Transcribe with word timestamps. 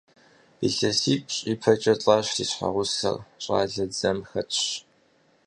ИлъэсипщӀ 0.65 1.39
ипэкӀэ 1.51 1.93
лӀащ 2.01 2.25
си 2.35 2.43
щхьэгъусэр, 2.49 3.17
щӀалэр 3.43 3.87
дзэм 3.91 4.17
хэтщ. 4.29 4.61